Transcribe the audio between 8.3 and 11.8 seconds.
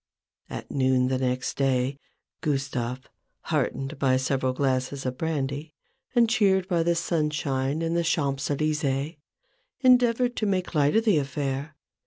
Elysecs, endeavoured to make light of the affair.